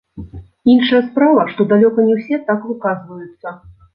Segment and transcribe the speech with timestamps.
[0.75, 3.47] Іншая справа, што далёка не ўсе так выказваюцца.